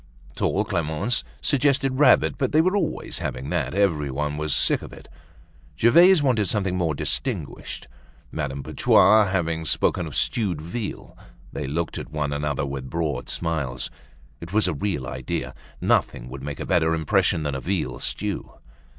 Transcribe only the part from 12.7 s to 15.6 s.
broad smiles. It was a real idea,